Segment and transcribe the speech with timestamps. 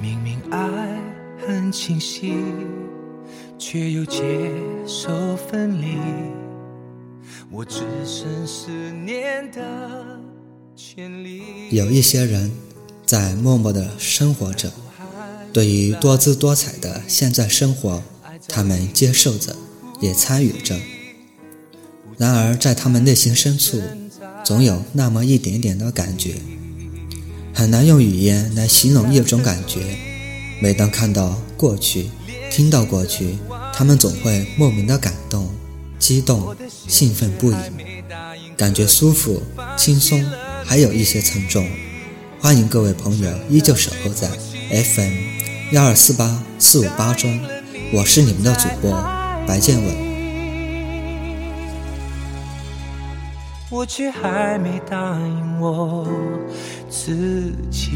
[0.00, 1.02] 明明爱
[1.38, 2.34] 很清晰，
[3.58, 4.52] 却又接
[4.86, 5.98] 受分离。
[7.50, 10.37] 我只剩思念的。
[11.70, 12.52] 有一些人
[13.04, 14.72] 在默默地生活着，
[15.52, 18.02] 对于多姿多彩的现在生活，
[18.48, 19.56] 他们接受着，
[20.00, 20.78] 也参与着。
[22.16, 23.80] 然而，在他们内心深处，
[24.44, 26.34] 总有那么一点点的感觉，
[27.54, 29.96] 很难用语言来形容一种感觉。
[30.60, 32.10] 每当看到过去，
[32.50, 33.36] 听到过去，
[33.72, 35.48] 他们总会莫名的感动。
[35.98, 36.54] 激动、
[36.86, 37.56] 兴奋不已，
[38.56, 39.42] 感觉舒服、
[39.76, 40.24] 轻松，
[40.68, 41.66] 还有一些沉重。
[42.38, 44.28] 欢迎各位朋友依旧守候在
[44.68, 45.14] FM
[45.72, 47.40] 幺二四八四五八中，
[47.90, 48.92] 我是你们的主播
[49.46, 49.96] 白建伟。
[53.70, 56.06] 我却还没答应我
[56.90, 57.92] 自己，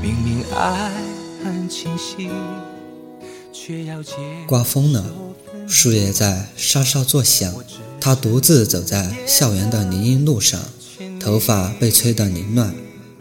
[0.00, 0.90] 明明爱
[1.44, 2.30] 很清晰。
[4.46, 5.04] 刮风了，
[5.68, 7.54] 树叶在沙沙作响。
[8.00, 10.60] 他独自走在校园的林荫路上，
[11.20, 12.74] 头发被吹得凌乱。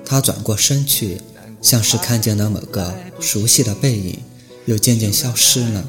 [0.04, 1.22] 他转过身去，
[1.62, 4.20] 像是看见了某个熟悉的背影，
[4.66, 5.86] 又渐渐消失了。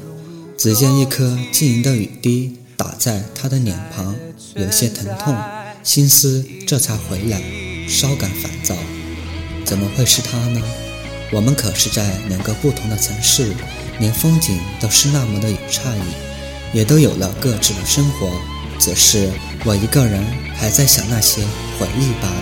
[0.55, 4.15] 只见一颗晶莹的雨滴打在他的脸庞，
[4.55, 5.35] 有些疼痛，
[5.83, 7.41] 心思这才回来，
[7.87, 8.75] 稍感烦躁。
[9.65, 10.61] 怎么会是他呢？
[11.31, 13.55] 我们可是在两个不同的城市。
[13.99, 18.29] 连风景都是那么的有差异，也都有了各自的生活，
[18.79, 19.29] 只是
[19.63, 20.23] 我一个人
[20.55, 21.41] 还在想那些
[21.79, 22.35] 回忆罢了。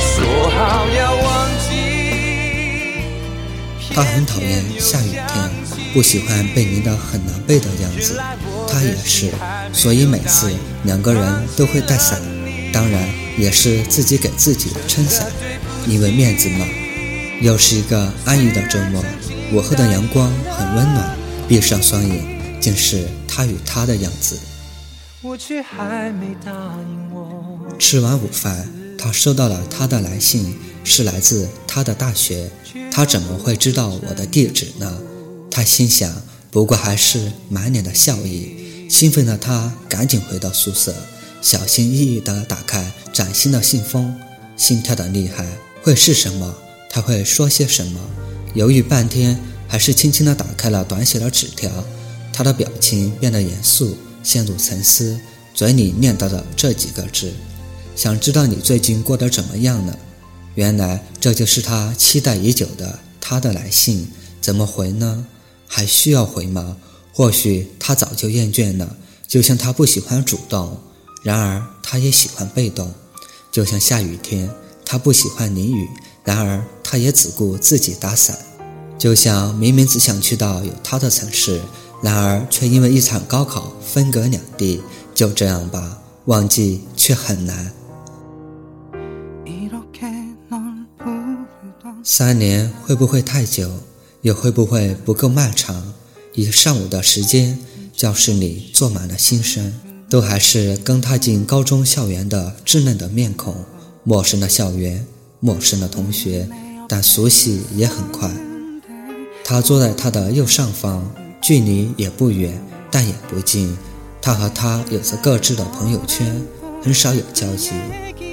[0.00, 1.74] 说好要忘记。
[3.94, 5.50] 他很讨厌下雨天，
[5.94, 8.20] 不喜欢被淋得很狼狈的样子。
[8.68, 9.30] 他也是，
[9.72, 10.50] 所以每次
[10.84, 12.20] 两个人都会带伞。
[12.72, 15.30] 当然也是自己给自己撑伞，
[15.86, 16.66] 因为面子嘛。
[17.42, 19.04] 又是一个安逸的周末，
[19.52, 21.16] 午后的阳光很温暖，
[21.46, 24.38] 闭上双眼，竟是他与她的样子。
[27.78, 28.66] 吃完午饭，
[28.96, 32.50] 他收到了他的来信，是来自他的大学。
[32.90, 34.98] 他怎么会知道我的地址呢？
[35.50, 36.10] 他心想，
[36.50, 38.88] 不过还是满脸的笑意。
[38.88, 40.94] 兴奋的他赶紧回到宿舍。
[41.40, 44.14] 小心翼翼地打开崭新的信封，
[44.56, 45.46] 心跳的厉害。
[45.82, 46.54] 会是什么？
[46.90, 48.00] 他会说些什么？
[48.54, 49.38] 犹豫半天，
[49.68, 51.70] 还是轻轻地打开了短写的纸条。
[52.32, 55.18] 他的表情变得严肃，陷入沉思，
[55.54, 57.32] 嘴里念叨着这几个字
[57.94, 59.96] ：“想知道你最近过得怎么样呢？”
[60.56, 64.08] 原来这就是他期待已久的他的来信。
[64.40, 65.26] 怎么回呢？
[65.66, 66.76] 还需要回吗？
[67.12, 70.80] 或许他早就厌倦了，就像他不喜欢主动。
[71.26, 72.94] 然而，他也喜欢被动，
[73.50, 74.48] 就像下雨天，
[74.84, 75.88] 他不喜欢淋雨。
[76.22, 78.38] 然而，他也只顾自己打伞，
[78.96, 81.60] 就像明明只想去到有他的城市，
[82.00, 84.80] 然而却因为一场高考分隔两地。
[85.16, 87.72] 就这样吧，忘记却很难。
[92.04, 93.68] 三年会不会太久？
[94.22, 95.92] 也会不会不够漫长？
[96.34, 97.58] 一上午的时间，
[97.92, 99.74] 教室里坐满了新生。
[100.08, 103.56] 都还是刚踏进高中校园的稚嫩的面孔，
[104.04, 105.04] 陌生的校园，
[105.40, 106.48] 陌生的同学，
[106.88, 108.30] 但熟悉也很快。
[109.44, 111.04] 他坐在他的右上方，
[111.42, 112.56] 距离也不远，
[112.90, 113.76] 但也不近。
[114.22, 116.40] 他和他有着各自的朋友圈，
[116.82, 117.70] 很少有交集。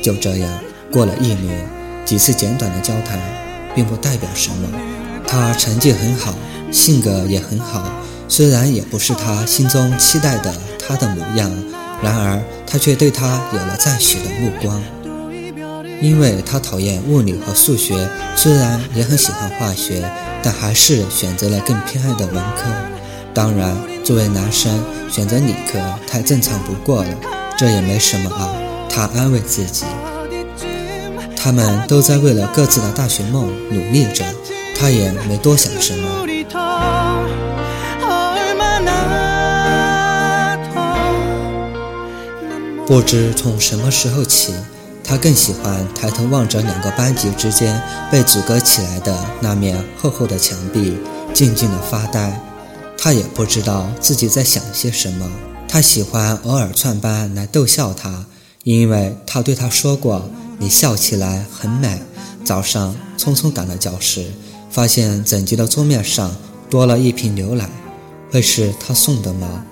[0.04, 0.60] 就这样
[0.92, 1.68] 过了一年，
[2.06, 3.20] 几次简短的交谈，
[3.74, 4.70] 并不代表什么。
[5.28, 6.36] 他成绩很好，
[6.72, 7.92] 性格也很好，
[8.28, 10.54] 虽然也不是他心中期待的。
[10.86, 11.52] 他的模样，
[12.02, 14.82] 然而他却对他有了赞许的目光，
[16.02, 20.04] 因为他讨厌物理和数学，虽然也很喜欢化学，
[20.42, 22.70] 但还是选择了更偏爱的文科。
[23.34, 27.10] 当然，作为男生选择理科太正常不过了，
[27.58, 28.54] 这也没什么啊。
[28.90, 29.86] 他安慰自己，
[31.36, 34.24] 他们都在为了各自的大学梦努力着，
[34.78, 36.23] 他也没多想什么。
[42.94, 44.54] 不知从什么时候起，
[45.04, 47.82] 他更喜欢抬头望着两个班级之间
[48.12, 50.96] 被阻隔起来的那面厚厚的墙壁，
[51.34, 52.40] 静静的发呆。
[52.96, 55.28] 他也不知道自己在想些什么。
[55.68, 58.28] 他喜欢偶尔串班来逗笑他，
[58.64, 60.30] 因为他对他说过
[60.60, 62.00] ：“你笑起来很美。”
[62.46, 64.28] 早上匆匆赶到教室，
[64.70, 66.32] 发现整洁的桌面上
[66.70, 67.68] 多了一瓶牛奶，
[68.30, 69.66] 会是他送的吗？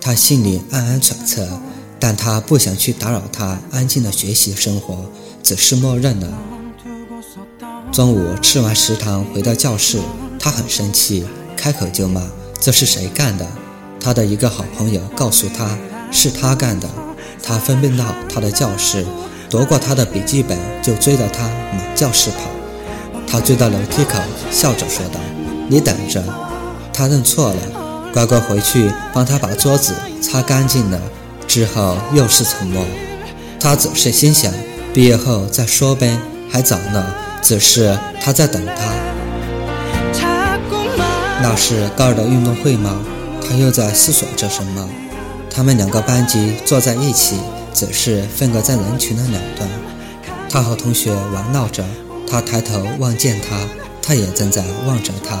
[0.00, 1.48] 他心里暗暗揣测，
[2.04, 5.04] 但他不想去打扰他安静的学习生活，
[5.40, 6.26] 只是默认了。
[7.92, 10.00] 中午吃完食堂回到教室，
[10.36, 11.24] 他很生气，
[11.56, 12.20] 开口就骂
[12.58, 13.46] ：“这是谁干的？”
[14.02, 15.78] 他的一个好朋友告诉他
[16.10, 16.88] 是他干的，
[17.40, 19.06] 他飞奔到他的教室。
[19.48, 22.50] 夺过他的笔记本，就追着他满教室跑。
[23.28, 24.18] 他追到楼梯口，
[24.50, 25.20] 笑着说道
[25.70, 26.24] ：“你等着。”
[26.92, 31.00] 他认错了，乖乖回去帮他把桌子擦干净了。
[31.52, 32.82] 之后又是沉默。
[33.60, 34.50] 他只是心想，
[34.94, 36.18] 毕业后再说呗，
[36.50, 37.14] 还早呢。
[37.42, 38.94] 只是他在等他。
[41.42, 43.02] 那是高二的运动会吗？
[43.46, 44.88] 他又在思索着什么。
[45.54, 47.36] 他们两个班级坐在一起。
[47.74, 49.68] 只是分隔在人群的两端，
[50.48, 51.82] 他和同学玩闹着。
[52.30, 53.56] 他抬头望见他，
[54.02, 55.38] 他也正在望着他。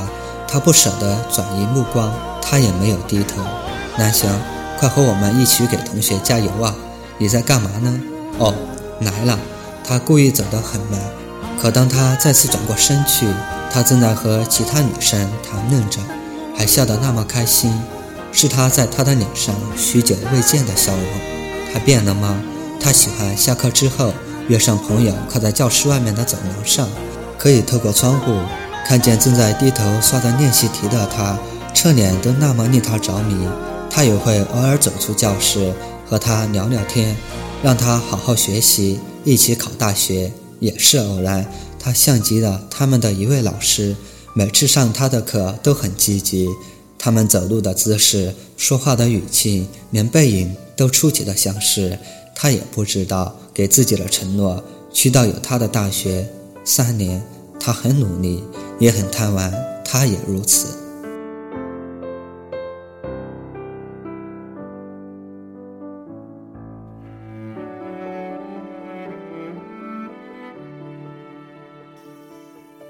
[0.48, 2.12] 他不舍得转移目光，
[2.42, 3.42] 他也没有低头。
[3.98, 4.30] 南翔，
[4.82, 6.74] 快和我们一起给同学加油啊！
[7.16, 8.00] 你在干嘛呢？
[8.40, 8.52] 哦，
[9.02, 9.38] 来了。
[9.86, 10.98] 他故意走得很慢，
[11.56, 13.28] 可当他再次转过身去，
[13.70, 16.00] 他正在和其他女生谈论着，
[16.56, 17.72] 还笑得那么开心。
[18.32, 21.04] 是他在他的脸上许久未见的笑容。
[21.72, 22.42] 他变了吗？
[22.80, 24.12] 他喜欢下课之后
[24.48, 26.88] 约上朋友靠在教室外面的走廊上，
[27.38, 28.36] 可以透过窗户
[28.84, 31.38] 看见正在低头刷着练习题的他，
[31.72, 33.46] 侧脸都那么令他着迷。
[33.94, 35.70] 他也会偶尔走出教室
[36.08, 37.14] 和他聊聊天，
[37.62, 41.46] 让他好好学习，一起考大学也是偶然。
[41.78, 43.94] 他像极了他们的一位老师，
[44.32, 46.48] 每次上他的课都很积极。
[46.98, 51.98] 他们走路的姿势、说话的语气，连背影都出奇的相似。
[52.34, 56.26] 他也不知道给自己的承诺，去到有他的大学
[56.64, 57.22] 三年。
[57.60, 58.42] 他很努力，
[58.78, 59.52] 也很贪玩，
[59.84, 60.66] 他也如此。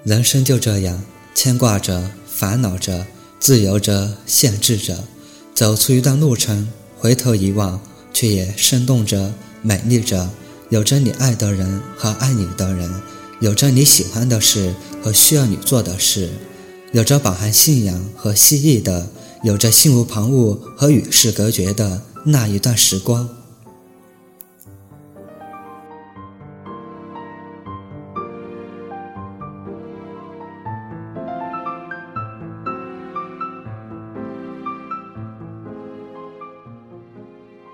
[0.04, 1.00] 人生就这样，
[1.32, 3.06] 牵挂着，烦恼着。
[3.38, 5.04] 自由着，限制着，
[5.54, 6.68] 走出一段路程，
[6.98, 7.80] 回头一望，
[8.12, 9.32] 却也生动着，
[9.62, 10.28] 美丽着。
[10.70, 12.90] 有着你爱的人和爱你的人，
[13.40, 16.30] 有着你喜欢的事和需要你做的事，
[16.92, 19.08] 有着饱含信仰和希冀的，
[19.44, 23.28] 有着心无旁骛和与世隔绝的那一段时光。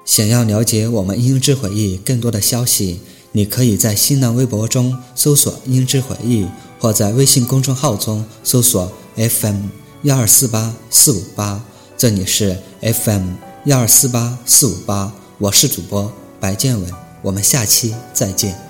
[0.09, 3.01] 想要了解我们音之回忆更多的消息，
[3.33, 6.47] 你可以在新浪微博中搜索“音之回忆”，
[6.81, 9.67] 或在微信公众号中搜索 “FM
[10.05, 11.63] 幺二四八四五八”。
[11.99, 13.35] 这里是 FM
[13.67, 16.11] 幺二四八四五八，我是主播
[16.41, 16.91] 白建文，
[17.21, 18.68] 我们下期再见。